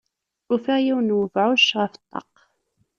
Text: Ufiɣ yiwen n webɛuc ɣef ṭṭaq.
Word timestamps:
Ufiɣ 0.53 0.77
yiwen 0.85 1.07
n 1.13 1.17
webɛuc 1.17 1.67
ɣef 1.79 1.93
ṭṭaq. 2.03 2.33